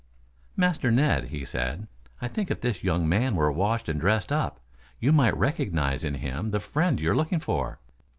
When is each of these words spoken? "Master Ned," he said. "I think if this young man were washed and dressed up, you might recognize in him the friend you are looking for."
"Master 0.57 0.89
Ned," 0.89 1.25
he 1.25 1.45
said. 1.45 1.87
"I 2.23 2.27
think 2.27 2.49
if 2.49 2.61
this 2.61 2.83
young 2.83 3.07
man 3.07 3.35
were 3.35 3.51
washed 3.51 3.87
and 3.87 3.99
dressed 3.99 4.31
up, 4.31 4.59
you 4.99 5.11
might 5.11 5.37
recognize 5.37 6.03
in 6.03 6.15
him 6.15 6.49
the 6.49 6.59
friend 6.59 6.99
you 6.99 7.11
are 7.11 7.15
looking 7.15 7.39
for." 7.39 7.77